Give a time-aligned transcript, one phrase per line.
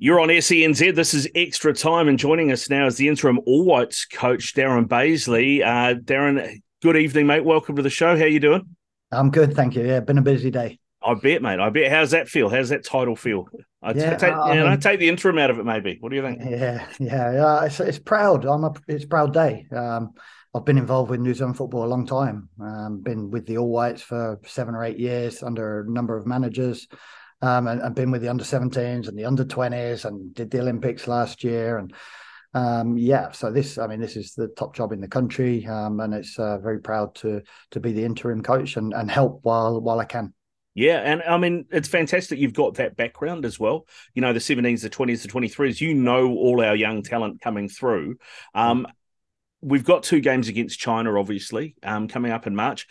[0.00, 0.94] You're on SENZ.
[0.94, 4.86] This is Extra Time, and joining us now is the interim All Whites coach, Darren
[4.86, 5.60] Bazeley.
[5.60, 7.44] Uh, Darren, good evening, mate.
[7.44, 8.16] Welcome to the show.
[8.16, 8.76] How you doing?
[9.10, 9.84] I'm good, thank you.
[9.84, 10.78] Yeah, been a busy day.
[11.02, 11.58] I bet, mate.
[11.58, 11.90] I bet.
[11.90, 12.48] How's that feel?
[12.48, 13.48] How's that title feel?
[13.82, 15.96] I yeah, take, I, mean, I take the interim out of it, maybe.
[15.98, 16.42] What do you think?
[16.48, 17.64] Yeah, yeah, yeah.
[17.64, 18.44] It's, it's proud.
[18.44, 18.74] I'm a.
[18.86, 19.66] It's a proud day.
[19.74, 20.12] Um,
[20.54, 22.48] I've been involved with New Zealand football a long time.
[22.60, 26.24] Um, been with the All Whites for seven or eight years under a number of
[26.24, 26.86] managers
[27.42, 30.60] um, and, and, been with the under 17s and the under 20s and did the
[30.60, 31.78] Olympics last year.
[31.78, 31.92] And
[32.54, 36.00] um, yeah, so this, I mean, this is the top job in the country, um,
[36.00, 39.80] and it's uh, very proud to to be the interim coach and, and help while
[39.80, 40.32] while I can.
[40.74, 43.86] Yeah, and I mean it's fantastic you've got that background as well.
[44.14, 45.80] You know, the 17s, the 20s, the 23s.
[45.80, 48.18] You know all our young talent coming through.
[48.54, 48.86] Um,
[49.60, 52.86] we've got two games against China, obviously, um, coming up in March.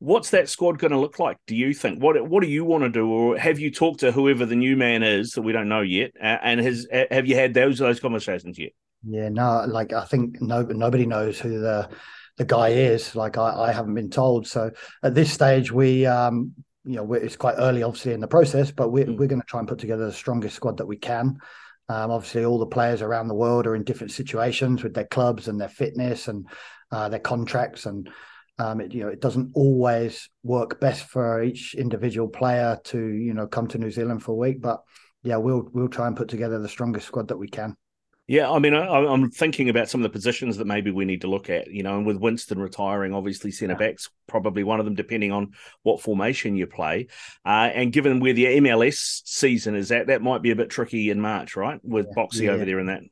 [0.00, 1.36] What's that squad going to look like?
[1.46, 2.02] Do you think?
[2.02, 4.76] What What do you want to do, or have you talked to whoever the new
[4.76, 6.12] man is that we don't know yet?
[6.20, 8.72] And has have you had those those conversations yet?
[9.06, 9.64] Yeah, no.
[9.68, 11.88] Like I think no, nobody knows who the
[12.38, 13.14] the guy is.
[13.14, 14.46] Like I, I haven't been told.
[14.46, 14.70] So
[15.02, 18.88] at this stage, we um, you know it's quite early, obviously, in the process, but
[18.88, 19.18] we're mm.
[19.18, 21.38] we're going to try and put together the strongest squad that we can.
[21.90, 25.48] Um, obviously, all the players around the world are in different situations with their clubs
[25.48, 26.46] and their fitness and
[26.90, 28.08] uh, their contracts and
[28.60, 33.32] um, it, you know, it doesn't always work best for each individual player to, you
[33.32, 34.60] know, come to New Zealand for a week.
[34.60, 34.82] But
[35.22, 37.74] yeah, we'll we'll try and put together the strongest squad that we can.
[38.26, 41.22] Yeah, I mean, I, am thinking about some of the positions that maybe we need
[41.22, 41.68] to look at.
[41.68, 45.52] You know, and with Winston retiring, obviously centre backs probably one of them, depending on
[45.82, 47.08] what formation you play.
[47.44, 51.10] Uh, and given where the MLS season is at, that might be a bit tricky
[51.10, 51.80] in March, right?
[51.82, 52.50] With yeah, Boxy yeah.
[52.50, 53.02] over there and that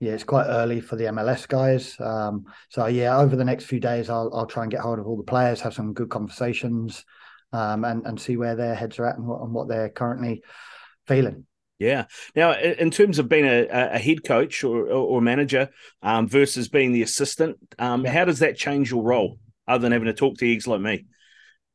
[0.00, 1.94] yeah, it's quite early for the MLS guys.
[2.00, 5.06] Um, so yeah, over the next few days, I'll I'll try and get hold of
[5.06, 7.04] all the players, have some good conversations,
[7.52, 10.42] um, and and see where their heads are at and what, and what they're currently
[11.06, 11.46] feeling.
[11.78, 12.04] Yeah.
[12.36, 15.70] Now, in terms of being a, a head coach or, or manager
[16.02, 20.06] um, versus being the assistant, um, how does that change your role other than having
[20.06, 21.06] to talk to eggs like me?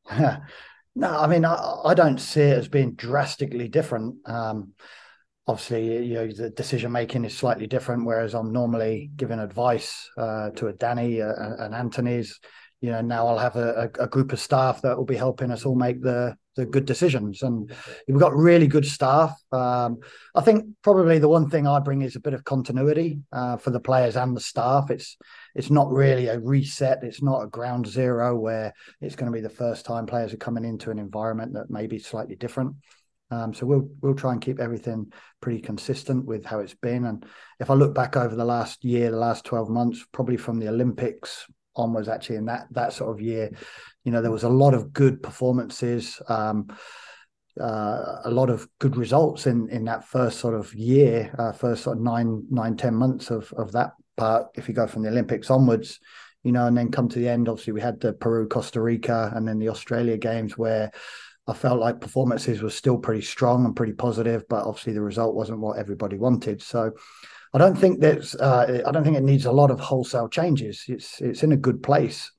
[0.94, 4.16] no, I mean, I, I, don't see it as being drastically different.
[4.26, 4.74] Um,
[5.46, 10.50] obviously you know the decision making is slightly different whereas i'm normally giving advice uh,
[10.50, 12.38] to a danny uh, and anthony's.
[12.82, 15.64] You know now i'll have a, a, group of staff that will be helping us
[15.64, 17.42] all make the the good decisions.
[17.42, 17.70] And
[18.08, 19.38] we've got really good staff.
[19.52, 19.98] Um,
[20.34, 23.70] i think probably the one thing i bring is a bit of continuity uh, for
[23.70, 24.90] the players and the staff.
[24.90, 25.16] It's
[25.54, 27.02] it's not really a reset.
[27.02, 30.38] It's not a ground zero where it's going to be the first time players are
[30.38, 32.76] coming into an environment that may be slightly different
[33.30, 37.04] um, so we'll we'll try and keep everything pretty consistent with how it's been.
[37.04, 37.24] And
[37.58, 40.68] if I look back over the last year, the last twelve months, probably from the
[40.68, 43.50] Olympics onwards, actually in that that sort of year,
[44.04, 46.68] you know, there was a lot of good performances, um,
[47.60, 51.82] uh, a lot of good results in in that first sort of year, uh, first
[51.82, 54.46] sort of nine nine ten months of of that part.
[54.54, 55.98] If you go from the Olympics onwards,
[56.44, 59.32] you know, and then come to the end, obviously we had the Peru, Costa Rica,
[59.34, 60.92] and then the Australia games where
[61.48, 65.34] I felt like performances were still pretty strong and pretty positive, but obviously the result
[65.34, 66.60] wasn't what everybody wanted.
[66.60, 66.92] So
[67.54, 70.84] I don't think that's uh, I don't think it needs a lot of wholesale changes.
[70.88, 72.30] It's it's in a good place.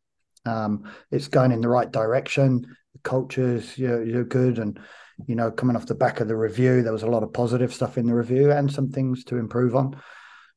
[0.46, 2.66] Um, it's going in the right direction.
[2.94, 4.80] The cultures you're, you're good, and
[5.26, 7.74] you know coming off the back of the review, there was a lot of positive
[7.74, 10.00] stuff in the review and some things to improve on.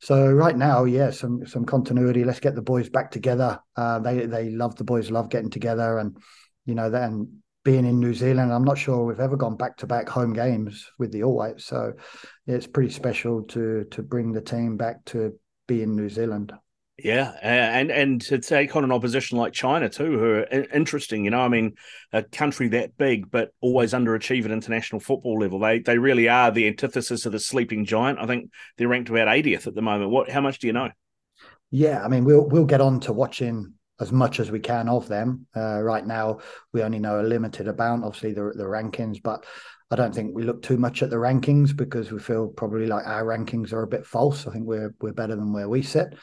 [0.00, 2.24] So right now, yeah, some some continuity.
[2.24, 3.60] Let's get the boys back together.
[3.76, 6.16] Uh, they they love the boys love getting together, and
[6.66, 8.52] you know then being in New Zealand.
[8.52, 11.64] I'm not sure we've ever gone back to back home games with the All Whites,
[11.64, 11.92] so
[12.46, 16.52] it's pretty special to to bring the team back to be in New Zealand.
[17.02, 21.24] Yeah, and and to take on an opposition like China too, who are interesting.
[21.24, 21.74] You know, I mean,
[22.12, 25.58] a country that big but always underachieve at international football level.
[25.58, 28.18] They they really are the antithesis of the sleeping giant.
[28.18, 30.10] I think they're ranked about 80th at the moment.
[30.10, 30.30] What?
[30.30, 30.90] How much do you know?
[31.70, 35.08] Yeah, I mean, we'll we'll get on to watching as much as we can of
[35.08, 35.46] them.
[35.54, 36.38] Uh, right now,
[36.72, 39.44] we only know a limited amount, obviously, the, the rankings, but
[39.90, 43.06] I don't think we look too much at the rankings because we feel probably like
[43.06, 44.46] our rankings are a bit false.
[44.46, 46.14] I think we're we're better than where we sit.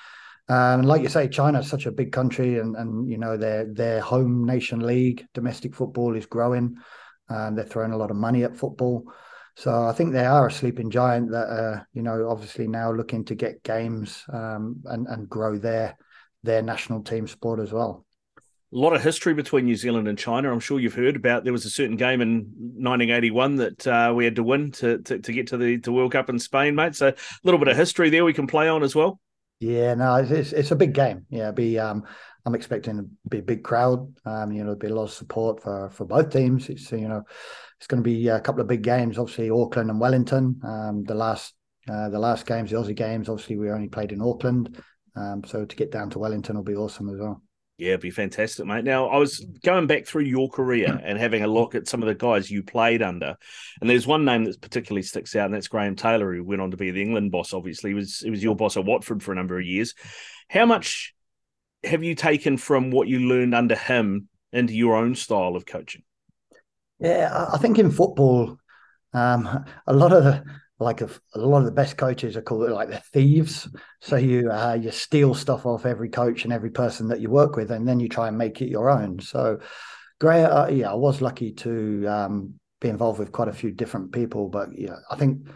[0.50, 3.36] Um, and like you say, China is such a big country, and and you know
[3.36, 6.78] their their home nation league, domestic football is growing.
[7.30, 9.12] Um, they're throwing a lot of money at football,
[9.56, 13.26] So I think they are a sleeping giant that uh, you know obviously now looking
[13.26, 15.98] to get games um, and and grow their
[16.48, 18.06] their national team sport as well.
[18.74, 20.52] A lot of history between New Zealand and China.
[20.52, 21.44] I'm sure you've heard about.
[21.44, 25.20] There was a certain game in 1981 that uh, we had to win to, to,
[25.20, 26.96] to get to the to World Cup in Spain, mate.
[26.96, 29.20] So a little bit of history there we can play on as well.
[29.60, 31.26] Yeah, no, it's it's a big game.
[31.30, 32.04] Yeah, be um,
[32.46, 34.14] I'm expecting to be a big crowd.
[34.26, 36.70] Um, you know, there'll be a lot of support for for both teams.
[36.70, 37.24] It's you know,
[37.80, 39.18] it's going to be a couple of big games.
[39.18, 40.60] Obviously, Auckland and Wellington.
[40.64, 41.54] Um, the last
[41.90, 43.30] uh, the last games, the Aussie games.
[43.30, 44.82] Obviously, we only played in Auckland.
[45.18, 47.42] Um, so to get down to Wellington will be awesome as well.
[47.78, 48.84] Yeah, it'd be fantastic, mate.
[48.84, 52.08] Now, I was going back through your career and having a look at some of
[52.08, 53.36] the guys you played under,
[53.82, 56.72] and there's one name that particularly sticks out, and that's Graham Taylor, who went on
[56.72, 57.54] to be the England boss.
[57.54, 59.94] Obviously, he was he was your boss at Watford for a number of years.
[60.50, 61.14] How much
[61.84, 66.04] have you taken from what you learned under him into your own style of coaching?
[67.00, 68.58] Yeah, I think in football,
[69.14, 70.44] um, a lot of the
[70.80, 73.68] like a, a, lot of the best coaches are called like the thieves.
[74.02, 77.56] So you uh, you steal stuff off every coach and every person that you work
[77.56, 79.20] with, and then you try and make it your own.
[79.20, 79.60] So,
[80.20, 84.12] Gray, uh, yeah, I was lucky to um, be involved with quite a few different
[84.12, 85.48] people, but yeah, I think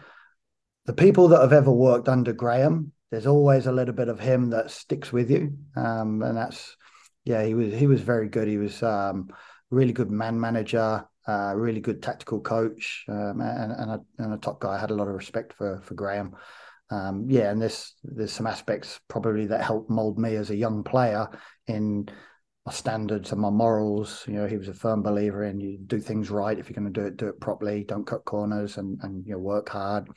[0.86, 4.50] the people that have ever worked under Graham, there's always a little bit of him
[4.50, 6.76] that sticks with you, um, and that's
[7.24, 8.48] yeah, he was he was very good.
[8.48, 9.28] He was um,
[9.70, 14.38] really good man manager uh, really good tactical coach um, and, and, a, and, a,
[14.38, 14.74] top guy.
[14.74, 16.34] I had a lot of respect for for Graham.
[16.90, 20.82] Um, yeah, and there's there's some aspects probably that helped mold me as a young
[20.82, 21.28] player
[21.66, 22.08] in
[22.66, 24.24] my standards and my morals.
[24.26, 26.92] You know, he was a firm believer in you do things right if you're going
[26.92, 27.84] to do it, do it properly.
[27.84, 30.08] Don't cut corners and and you know work hard.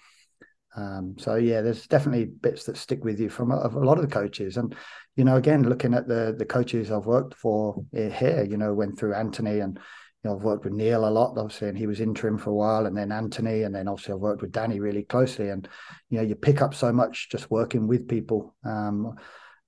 [0.76, 4.10] Um, so yeah, there's definitely bits that stick with you from a, a, lot of
[4.10, 4.76] the coaches, and
[5.16, 9.00] you know, again, looking at the the coaches I've worked for here, you know, went
[9.00, 9.80] through Anthony and
[10.26, 12.86] know, I've worked with Neil a lot, obviously, and he was interim for a while,
[12.86, 15.50] and then Anthony, and then obviously I've worked with Danny really closely.
[15.50, 15.68] And
[16.10, 19.16] you know, you pick up so much just working with people, um,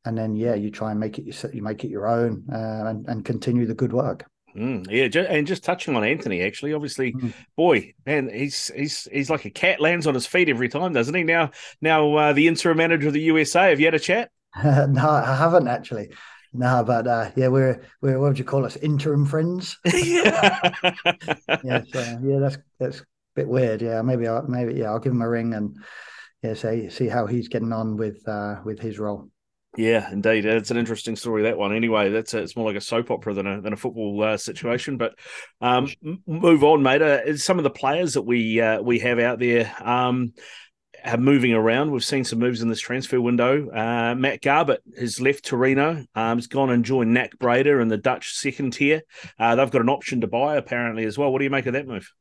[0.06, 3.08] and then yeah, you try and make it you make it your own uh, and,
[3.08, 4.26] and continue the good work.
[4.56, 7.32] Mm, yeah, and just touching on Anthony, actually, obviously, mm.
[7.56, 11.14] boy, man, he's he's he's like a cat lands on his feet every time, doesn't
[11.14, 11.24] he?
[11.24, 13.70] Now, now uh, the interim manager of the USA.
[13.70, 14.32] Have you had a chat?
[14.66, 16.10] no, I haven't actually.
[16.54, 18.76] No, but uh, yeah, we're we're what would you call us?
[18.78, 19.78] Interim friends.
[19.86, 20.60] yeah,
[21.64, 22.40] yeah, so, yeah.
[22.40, 23.06] That's that's a
[23.36, 23.82] bit weird.
[23.82, 25.78] Yeah, maybe I maybe yeah, I'll give him a ring and
[26.44, 29.30] yeah, say see how he's getting on with uh, with his role.
[29.76, 31.76] Yeah, indeed, it's an interesting story that one.
[31.76, 34.38] Anyway, that's a, it's more like a soap opera than a than a football uh,
[34.38, 34.98] situation.
[34.98, 35.14] But
[35.62, 35.88] um,
[36.26, 37.04] move on, mate.
[37.04, 39.72] Uh, some of the players that we uh, we have out there.
[39.80, 40.34] Um,
[41.08, 41.92] have moving around.
[41.92, 43.70] We've seen some moves in this transfer window.
[43.70, 46.06] Uh, Matt Garbett has left Torino.
[46.16, 49.02] Um, he's gone and joined NAC Breda in the Dutch second tier.
[49.40, 51.32] Uh, they've got an option to buy apparently as well.
[51.32, 52.12] What do you make of that move?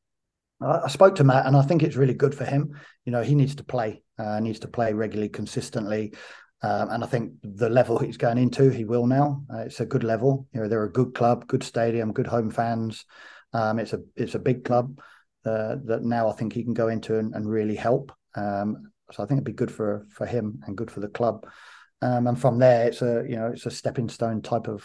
[0.61, 2.81] I spoke to Matt, and I think it's really good for him.
[3.05, 6.15] You know, he needs to play, uh, needs to play regularly, consistently.
[6.63, 9.43] Um, and I think the level he's going into, he will now.
[9.53, 10.49] Uh, it's a good level.
[10.55, 13.05] You know, they're a good club, good stadium, good home fans.
[13.53, 14.99] Um, it's a it's a big club
[15.45, 18.13] uh, that now I think he can go into and, and really help.
[18.37, 21.47] Um, so I think it'd be good for for him and good for the club.
[22.03, 24.85] Um, and from there, it's a you know it's a stepping stone type of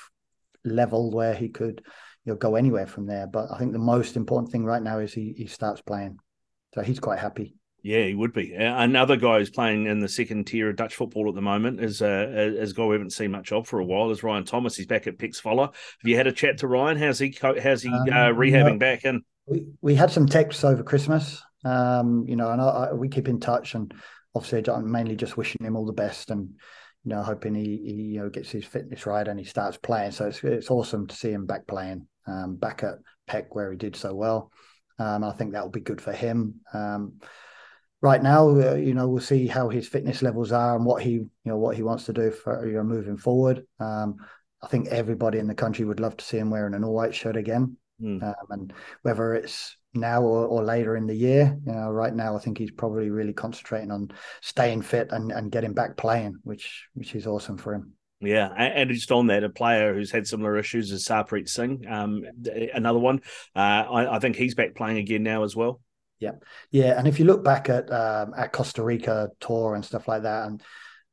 [0.64, 1.82] level where he could
[2.26, 3.28] you know go anywhere from there.
[3.28, 6.18] But I think the most important thing right now is he he starts playing,
[6.74, 7.56] so he's quite happy.
[7.84, 8.54] Yeah, he would be.
[8.54, 12.02] Another guy who's playing in the second tier of Dutch football at the moment is
[12.02, 14.12] uh, is a guy we haven't seen much of for a while.
[14.12, 14.76] Is Ryan Thomas?
[14.76, 15.74] He's back at Zwolle.
[15.74, 16.98] Have you had a chat to Ryan?
[16.98, 17.36] How's he?
[17.42, 21.42] How's he um, uh, rehabbing no, back And We we had some texts over Christmas.
[21.64, 23.94] Um, you know, and I, I, we keep in touch, and
[24.36, 26.50] obviously I'm mainly just wishing him all the best, and
[27.04, 30.12] you know, hoping he, he you know gets his fitness right and he starts playing.
[30.12, 32.96] So it's it's awesome to see him back playing, um, back at
[33.28, 34.52] PEC where he did so well.
[35.00, 36.62] Um, I think that will be good for him.
[36.74, 37.20] Um,
[38.02, 41.12] right now, uh, you know, we'll see how his fitness levels are and what he,
[41.12, 43.66] you know, what he wants to do for you know moving forward.
[43.80, 44.18] Um,
[44.62, 47.16] I think everybody in the country would love to see him wearing an all white
[47.16, 47.78] shirt again.
[48.02, 48.24] Mm.
[48.24, 52.36] Um, and whether it's now or, or, later in the year, you know, right now
[52.36, 56.88] I think he's probably really concentrating on staying fit and, and getting back playing, which
[56.94, 57.94] which is awesome for him.
[58.22, 62.24] Yeah, and just on that, a player who's had similar issues as Sarpreet Singh, um,
[62.74, 63.22] another one.
[63.56, 65.82] Uh, I, I, think he's back playing again now as well.
[66.20, 66.34] Yeah,
[66.70, 70.22] yeah, and if you look back at um, at Costa Rica tour and stuff like
[70.22, 70.62] that, and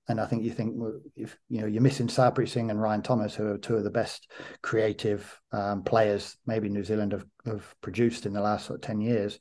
[0.08, 0.74] and I think you think
[1.16, 3.90] if you know you're missing Sarpreet Singh and Ryan Thomas, who are two of the
[3.90, 4.30] best
[4.62, 9.00] creative um, players maybe New Zealand have, have, produced in the last sort of ten
[9.00, 9.38] years.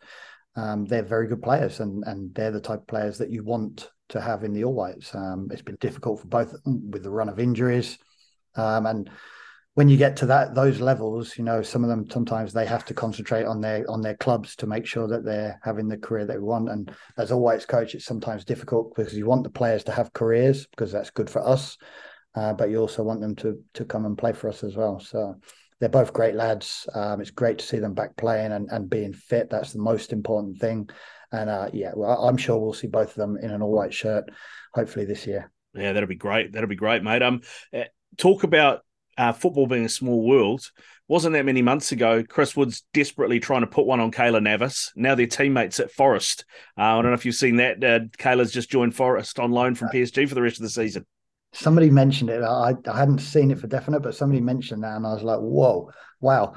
[0.56, 3.90] Um, they're very good players, and and they're the type of players that you want
[4.10, 5.16] to have in the All Whites.
[5.16, 7.98] Um, it's been difficult for both with the run of injuries,
[8.56, 9.10] um, and
[9.77, 12.84] when you get to that those levels, you know, some of them sometimes they have
[12.84, 16.25] to concentrate on their on their clubs to make sure that they're having the career
[16.25, 16.67] they want.
[16.67, 20.65] And as always, coach, it's sometimes difficult because you want the players to have careers
[20.65, 21.77] because that's good for us,
[22.34, 25.00] uh, but you also want them to to come and play for us as well.
[25.00, 25.36] So
[25.79, 26.89] they're both great lads.
[26.96, 29.51] Um, it's great to see them back playing and, and being fit.
[29.51, 30.89] That's the most important thing.
[31.31, 33.93] And uh, yeah, well, I'm sure we'll see both of them in an all white
[33.93, 34.24] shirt,
[34.74, 35.51] hopefully this year.
[35.75, 36.53] Yeah, that'll be great.
[36.53, 37.22] That'll be great, mate.
[37.22, 37.41] Um,
[37.72, 37.86] eh,
[38.17, 38.81] talk about
[39.18, 40.70] uh, football being a small world.
[41.08, 44.92] Wasn't that many months ago, Chris Wood's desperately trying to put one on Keylor Navas.
[44.96, 46.44] Now they're teammates at Forest.
[46.78, 47.84] Uh, I don't know if you've seen that.
[47.84, 51.06] Uh, Keylor's just joined Forest on loan from PSG for the rest of the season.
[51.54, 52.44] Somebody mentioned it.
[52.44, 55.40] I, I hadn't seen it for definite, but somebody mentioned that, and I was like,
[55.40, 56.56] "Whoa, wow!"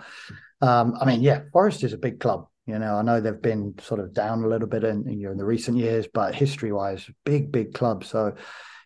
[0.60, 2.48] Um, I mean, yeah, Forest is a big club.
[2.66, 5.38] You know, I know they've been sort of down a little bit in know in
[5.38, 8.04] the recent years, but history-wise, big, big club.
[8.04, 8.34] So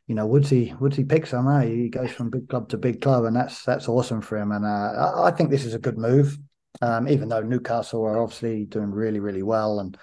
[0.06, 1.49] you know, Woodsy Woodsy picks him.
[1.49, 1.66] Eh?
[1.66, 4.52] He goes from big club to big club, and that's that's awesome for him.
[4.52, 6.37] And uh, I think this is a good move,
[6.82, 9.80] um, even though Newcastle are obviously doing really really well.
[9.80, 9.96] And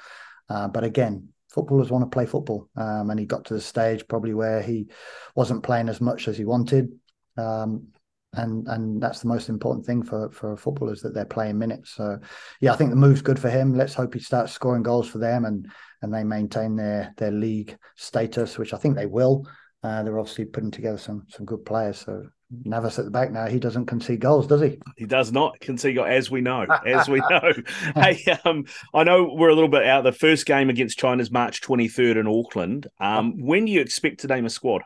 [0.49, 4.07] uh, but again, footballers want to play football, um, and he got to the stage
[4.07, 4.87] probably where he
[5.35, 6.91] wasn't playing as much as he wanted.
[7.37, 7.87] Um,
[8.33, 11.91] and and that's the most important thing for for footballers that they're playing minutes.
[11.91, 12.17] So
[12.59, 13.75] yeah, I think the move's good for him.
[13.75, 15.67] Let's hope he starts scoring goals for them and
[16.01, 19.45] and they maintain their their league status, which I think they will.
[19.83, 21.97] Uh, they're obviously putting together some some good players.
[21.99, 22.27] So
[22.65, 24.77] Navas at the back now, he doesn't concede goals, does he?
[24.97, 27.53] He does not concede goals, as we know, as we know.
[27.95, 30.03] hey, um, I know we're a little bit out.
[30.03, 32.87] The first game against China's March 23rd in Auckland.
[32.99, 34.83] Um, when do you expect to name a squad?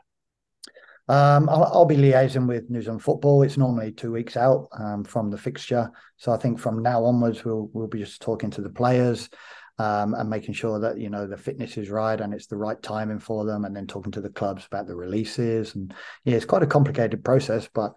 [1.07, 3.43] Um, I'll, I'll, be liaising with New Zealand Football.
[3.43, 7.45] It's normally two weeks out um, from the fixture, so I think from now onwards
[7.45, 9.29] we'll we'll be just talking to the players
[9.77, 12.81] um, and making sure that you know the fitness is right and it's the right
[12.81, 15.75] timing for them, and then talking to the clubs about the releases.
[15.75, 17.93] And yeah, it's quite a complicated process, but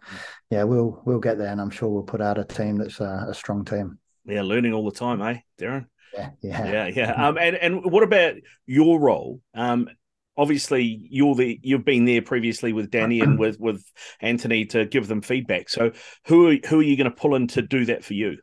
[0.51, 3.27] yeah, we'll we'll get there, and I'm sure we'll put out a team that's a,
[3.29, 3.99] a strong team.
[4.25, 5.87] Yeah, learning all the time, eh, Darren?
[6.15, 7.29] Yeah, yeah, yeah, yeah.
[7.29, 8.35] Um, and and what about
[8.67, 9.41] your role?
[9.55, 9.89] Um,
[10.39, 13.85] obviously you're the you've been there previously with Danny and with with
[14.21, 15.69] Anthony to give them feedback.
[15.69, 15.93] So
[16.27, 18.39] who are, who are you going to pull in to do that for you?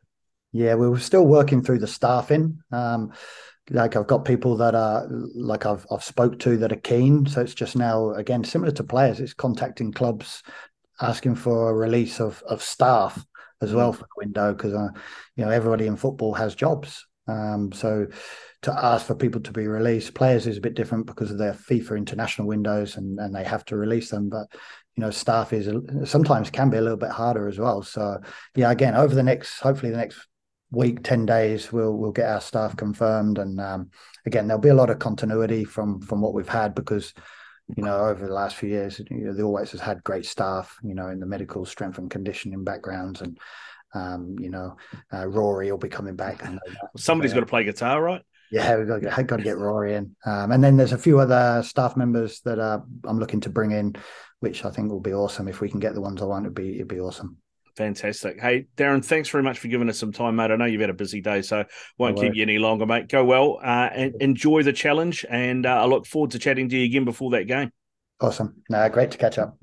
[0.55, 2.59] Yeah, we were still working through the staffing.
[2.71, 3.11] Um,
[3.69, 7.25] like I've got people that are like I've I've spoke to that are keen.
[7.25, 9.19] So it's just now again similar to players.
[9.19, 10.43] It's contacting clubs,
[11.01, 13.25] asking for a release of of staff
[13.61, 14.87] as well for the window because uh,
[15.35, 17.05] you know everybody in football has jobs.
[17.27, 18.07] Um, so
[18.61, 21.53] to ask for people to be released, players is a bit different because of their
[21.53, 24.29] FIFA international windows and and they have to release them.
[24.29, 24.47] But
[24.95, 25.67] you know, staff is
[26.09, 27.83] sometimes can be a little bit harder as well.
[27.83, 28.21] So
[28.55, 30.25] yeah, again, over the next hopefully the next
[30.71, 33.37] week, 10 days, we'll we'll get our staff confirmed.
[33.37, 33.89] And um,
[34.25, 37.13] again, there'll be a lot of continuity from from what we've had because
[37.75, 40.25] you know over the last few years, you know, the All Whites has had great
[40.25, 43.39] staff, you know, in the medical strength and conditioning backgrounds and
[43.95, 44.75] um, you know,
[45.13, 46.43] uh, Rory will be coming back.
[46.97, 48.21] Somebody's got to play guitar, right?
[48.51, 50.15] Yeah, we've got to get, got to get Rory in.
[50.25, 53.71] Um, and then there's a few other staff members that uh, I'm looking to bring
[53.71, 53.95] in,
[54.41, 55.47] which I think will be awesome.
[55.47, 57.37] If we can get the ones I want, it'd be it'd be awesome.
[57.75, 58.39] Fantastic.
[58.39, 60.49] Hey, Darren, thanks very much for giving us some time, mate.
[60.51, 61.65] I know you've had a busy day, so
[61.97, 63.09] won't no keep you any longer, mate.
[63.09, 65.25] Go well uh, and enjoy the challenge.
[65.29, 67.71] And uh, I look forward to chatting to you again before that game.
[68.21, 68.61] Awesome.
[68.69, 69.57] Great to catch up.